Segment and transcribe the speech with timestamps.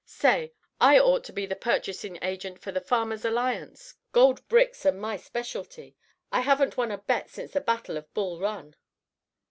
[0.07, 0.53] Say!
[0.79, 5.15] I ought to be the purchasing agent for the Farmers' Alliance; gold bricks are my
[5.15, 5.95] specialty.
[6.31, 8.75] I haven't won a bet since the battle of Bull Run."